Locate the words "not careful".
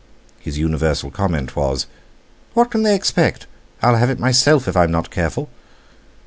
4.89-5.47